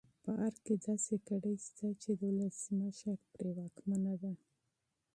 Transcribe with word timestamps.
په 0.23 0.31
ارګ 0.45 0.57
کې 0.65 0.75
داسې 0.87 1.15
کړۍ 1.27 1.55
شته 1.65 1.87
چې 2.01 2.11
د 2.19 2.21
ولسمشر 2.33 3.17
پرې 3.33 3.51
واکمنه 3.57 4.13
ده. 4.21 4.31